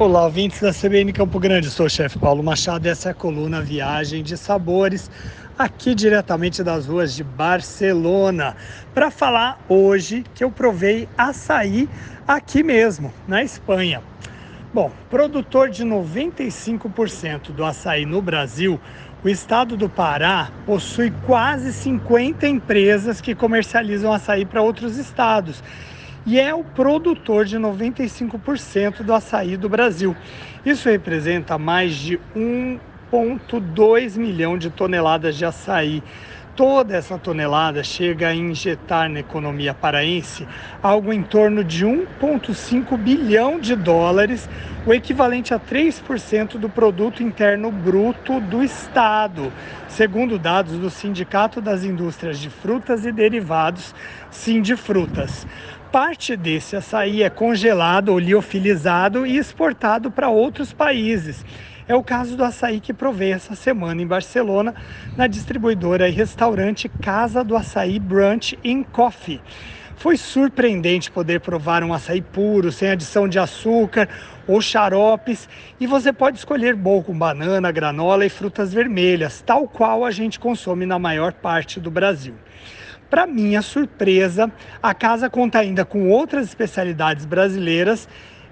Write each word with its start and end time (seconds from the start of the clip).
Olá, 0.00 0.26
ouvintes 0.26 0.60
da 0.60 0.72
CBN 0.72 1.12
Campo 1.12 1.40
Grande. 1.40 1.68
Sou 1.68 1.86
o 1.86 1.90
chefe 1.90 2.20
Paulo 2.20 2.40
Machado 2.40 2.86
e 2.86 2.88
essa 2.88 3.08
é 3.08 3.10
a 3.10 3.14
coluna 3.14 3.60
Viagem 3.60 4.22
de 4.22 4.36
Sabores, 4.36 5.10
aqui 5.58 5.92
diretamente 5.92 6.62
das 6.62 6.86
ruas 6.86 7.12
de 7.12 7.24
Barcelona, 7.24 8.54
para 8.94 9.10
falar 9.10 9.60
hoje 9.68 10.24
que 10.36 10.44
eu 10.44 10.52
provei 10.52 11.08
açaí 11.18 11.88
aqui 12.28 12.62
mesmo, 12.62 13.12
na 13.26 13.42
Espanha. 13.42 14.00
Bom, 14.72 14.92
produtor 15.10 15.68
de 15.68 15.84
95% 15.84 17.50
do 17.50 17.64
açaí 17.64 18.06
no 18.06 18.22
Brasil, 18.22 18.80
o 19.24 19.28
estado 19.28 19.76
do 19.76 19.88
Pará 19.88 20.52
possui 20.64 21.12
quase 21.26 21.72
50 21.72 22.46
empresas 22.46 23.20
que 23.20 23.34
comercializam 23.34 24.12
açaí 24.12 24.46
para 24.46 24.62
outros 24.62 24.96
estados 24.96 25.60
e 26.28 26.38
é 26.38 26.54
o 26.54 26.62
produtor 26.62 27.46
de 27.46 27.56
95% 27.56 29.02
do 29.02 29.14
açaí 29.14 29.56
do 29.56 29.66
Brasil. 29.66 30.14
Isso 30.64 30.86
representa 30.86 31.56
mais 31.56 31.94
de 31.94 32.20
1,2 32.36 34.18
milhão 34.18 34.58
de 34.58 34.68
toneladas 34.68 35.36
de 35.36 35.46
açaí. 35.46 36.02
Toda 36.58 36.96
essa 36.96 37.16
tonelada 37.16 37.84
chega 37.84 38.26
a 38.26 38.34
injetar 38.34 39.08
na 39.08 39.20
economia 39.20 39.72
paraense 39.72 40.44
algo 40.82 41.12
em 41.12 41.22
torno 41.22 41.62
de 41.62 41.86
1,5 41.86 42.96
bilhão 42.96 43.60
de 43.60 43.76
dólares, 43.76 44.50
o 44.84 44.92
equivalente 44.92 45.54
a 45.54 45.60
3% 45.60 46.58
do 46.58 46.68
produto 46.68 47.22
interno 47.22 47.70
bruto 47.70 48.40
do 48.40 48.60
estado, 48.60 49.52
segundo 49.86 50.36
dados 50.36 50.72
do 50.72 50.90
Sindicato 50.90 51.60
das 51.60 51.84
Indústrias 51.84 52.40
de 52.40 52.50
Frutas 52.50 53.06
e 53.06 53.12
Derivados, 53.12 53.94
Sindifrutas. 54.28 55.46
Parte 55.92 56.36
desse 56.36 56.74
açaí 56.74 57.22
é 57.22 57.30
congelado 57.30 58.08
ou 58.08 58.18
liofilizado 58.18 59.24
e 59.24 59.38
exportado 59.38 60.10
para 60.10 60.28
outros 60.28 60.72
países. 60.72 61.44
É 61.88 61.94
o 61.94 62.04
caso 62.04 62.36
do 62.36 62.44
açaí 62.44 62.80
que 62.80 62.92
provei 62.92 63.32
essa 63.32 63.54
semana 63.54 64.02
em 64.02 64.06
Barcelona, 64.06 64.74
na 65.16 65.26
distribuidora 65.26 66.06
e 66.06 66.12
restaurante 66.12 66.86
Casa 66.86 67.42
do 67.42 67.56
Açaí 67.56 67.98
Brunch 67.98 68.58
in 68.62 68.82
Coffee. 68.82 69.40
Foi 69.96 70.18
surpreendente 70.18 71.10
poder 71.10 71.40
provar 71.40 71.82
um 71.82 71.94
açaí 71.94 72.20
puro, 72.20 72.70
sem 72.70 72.90
adição 72.90 73.26
de 73.26 73.38
açúcar 73.38 74.06
ou 74.46 74.60
xaropes, 74.60 75.48
e 75.80 75.86
você 75.86 76.12
pode 76.12 76.36
escolher 76.36 76.76
bom 76.76 77.02
com 77.02 77.18
banana, 77.18 77.72
granola 77.72 78.26
e 78.26 78.28
frutas 78.28 78.70
vermelhas, 78.70 79.40
tal 79.40 79.66
qual 79.66 80.04
a 80.04 80.10
gente 80.10 80.38
consome 80.38 80.84
na 80.84 80.98
maior 80.98 81.32
parte 81.32 81.80
do 81.80 81.90
Brasil. 81.90 82.34
Para 83.08 83.26
minha 83.26 83.62
surpresa, 83.62 84.52
a 84.82 84.92
casa 84.92 85.30
conta 85.30 85.58
ainda 85.58 85.86
com 85.86 86.10
outras 86.10 86.46
especialidades 86.48 87.24
brasileiras 87.24 88.06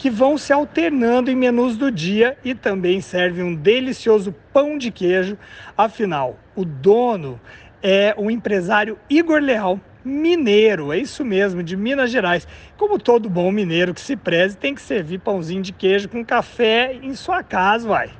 que 0.00 0.08
vão 0.08 0.38
se 0.38 0.50
alternando 0.50 1.30
em 1.30 1.36
menus 1.36 1.76
do 1.76 1.90
dia 1.90 2.38
e 2.42 2.54
também 2.54 3.02
serve 3.02 3.42
um 3.42 3.54
delicioso 3.54 4.34
pão 4.50 4.78
de 4.78 4.90
queijo. 4.90 5.36
Afinal, 5.76 6.38
o 6.56 6.64
dono 6.64 7.38
é 7.82 8.14
o 8.16 8.30
empresário 8.30 8.98
Igor 9.10 9.42
Leal, 9.42 9.78
mineiro, 10.02 10.90
é 10.90 10.96
isso 10.96 11.22
mesmo, 11.22 11.62
de 11.62 11.76
Minas 11.76 12.10
Gerais. 12.10 12.48
Como 12.78 12.98
todo 12.98 13.28
bom 13.28 13.52
mineiro 13.52 13.92
que 13.92 14.00
se 14.00 14.16
preze, 14.16 14.56
tem 14.56 14.74
que 14.74 14.80
servir 14.80 15.20
pãozinho 15.20 15.60
de 15.60 15.70
queijo 15.70 16.08
com 16.08 16.24
café 16.24 16.94
em 17.02 17.14
sua 17.14 17.42
casa, 17.42 17.86
vai. 17.86 18.10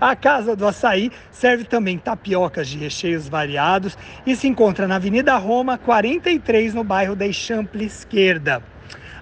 A 0.00 0.16
Casa 0.16 0.56
do 0.56 0.66
Açaí 0.66 1.12
serve 1.30 1.64
também 1.64 1.98
tapiocas 1.98 2.66
de 2.66 2.78
recheios 2.78 3.28
variados 3.28 3.96
e 4.26 4.34
se 4.34 4.48
encontra 4.48 4.88
na 4.88 4.96
Avenida 4.96 5.36
Roma, 5.36 5.76
43, 5.76 6.72
no 6.72 6.82
bairro 6.82 7.14
da 7.14 7.26
Eixample 7.26 7.84
Esquerda. 7.84 8.62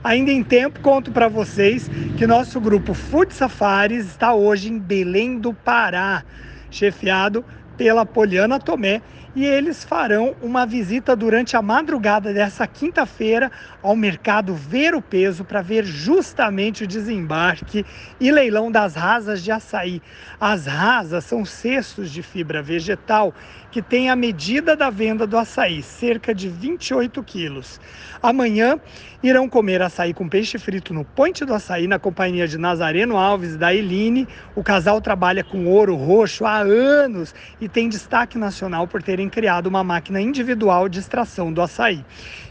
Ainda 0.09 0.33
em 0.33 0.43
tempo, 0.43 0.81
conto 0.81 1.13
para 1.13 1.29
vocês 1.29 1.91
que 2.17 2.27
nosso 2.27 2.59
grupo 2.59 2.95
Food 2.95 3.35
Safaris 3.35 4.07
está 4.07 4.33
hoje 4.33 4.73
em 4.73 4.79
Belém 4.79 5.39
do 5.39 5.53
Pará, 5.53 6.25
chefiado 6.71 7.45
pela 7.79 8.05
Poliana 8.05 8.59
Tomé 8.59 9.01
e 9.37 9.47
eles 9.47 9.85
farão 9.85 10.35
uma 10.43 10.67
visita 10.67 11.15
durante 11.15 11.57
a 11.57 11.63
madrugada 11.63 12.35
dessa 12.35 12.67
quinta-feira 12.67 13.53
ao 13.81 13.95
mercado 13.95 14.53
Ver 14.53 14.97
o 14.97 15.01
Peso 15.01 15.45
para 15.45 15.63
ver 15.63 15.85
justamente 15.85 16.83
o 16.83 16.87
desembarque 16.89 17.87
e 18.19 18.33
leilão 18.33 18.69
das 18.69 18.97
rasas 18.97 19.43
de 19.43 19.53
açaí. 19.53 20.03
As 20.41 20.67
rasas 20.67 21.25
são 21.25 21.45
cestos 21.45 22.11
de 22.11 22.21
fibra 22.21 22.61
vegetal 22.61 23.33
que 23.71 23.81
têm 23.81 24.11
a 24.11 24.17
medida 24.17 24.75
da 24.75 24.91
venda 24.91 25.25
do 25.25 25.39
açaí, 25.39 25.83
cerca 25.83 26.35
de 26.35 26.49
28 26.49 27.23
quilos. 27.23 27.81
Amanhã 28.21 28.81
irão 29.23 29.49
comer 29.49 29.83
açaí 29.83 30.13
com 30.13 30.29
peixe 30.29 30.59
frito 30.59 30.93
no 30.93 31.05
Ponte 31.05 31.45
do 31.45 31.55
Açaí 31.55 31.87
na 31.87 31.99
companhia 31.99 32.49
de 32.49 32.57
Nazareno 32.57 33.17
Alves 33.17 33.55
e 33.55 33.59
da 33.59 33.75
Eline. 33.75 34.27
O 34.57 34.65
casal 34.65 35.01
trabalha 35.01 35.45
com 35.45 35.67
ouro 35.67 35.95
roxo 35.95 36.45
há 36.45 36.59
anos 36.59 37.35
e 37.61 37.68
tem 37.69 37.89
destaque 37.89 38.39
nacional 38.39 38.87
por 38.87 39.03
terem 39.03 39.29
criado 39.29 39.67
uma 39.67 39.85
máquina 39.85 40.21
individual 40.21 40.89
de 40.89 40.99
extração 40.99 41.53
do 41.53 41.63
açaí. 41.63 42.05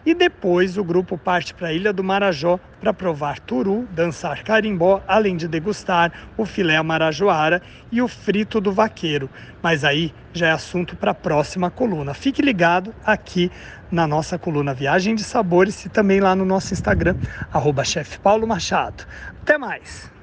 E 0.05 0.13
depois 0.13 0.77
o 0.77 0.83
grupo 0.83 1.17
parte 1.17 1.53
para 1.53 1.67
a 1.69 1.73
Ilha 1.73 1.91
do 1.91 2.03
Marajó 2.03 2.59
para 2.79 2.93
provar 2.93 3.39
turu, 3.39 3.87
dançar 3.91 4.43
carimbó, 4.43 5.01
além 5.07 5.35
de 5.35 5.47
degustar 5.47 6.13
o 6.37 6.45
filé 6.45 6.81
marajoara 6.81 7.61
e 7.91 8.01
o 8.01 8.07
frito 8.07 8.61
do 8.61 8.71
vaqueiro. 8.71 9.29
Mas 9.61 9.83
aí 9.83 10.13
já 10.33 10.47
é 10.47 10.51
assunto 10.51 10.95
para 10.95 11.11
a 11.11 11.15
próxima 11.15 11.69
coluna. 11.69 12.13
Fique 12.13 12.41
ligado 12.41 12.93
aqui 13.05 13.51
na 13.91 14.05
nossa 14.05 14.37
coluna 14.37 14.73
Viagem 14.73 15.15
de 15.15 15.23
Sabores 15.23 15.85
e 15.85 15.89
também 15.89 16.19
lá 16.19 16.35
no 16.35 16.45
nosso 16.45 16.73
Instagram, 16.73 17.15
arroba. 17.51 17.83
Até 19.41 19.57
mais! 19.57 20.16